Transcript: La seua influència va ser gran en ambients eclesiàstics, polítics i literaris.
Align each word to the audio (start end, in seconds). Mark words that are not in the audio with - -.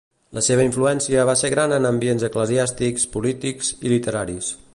La 0.35 0.41
seua 0.45 0.63
influència 0.67 1.25
va 1.31 1.35
ser 1.41 1.51
gran 1.55 1.75
en 1.77 1.87
ambients 1.91 2.27
eclesiàstics, 2.29 3.07
polítics 3.17 3.75
i 3.87 3.95
literaris. 3.95 4.55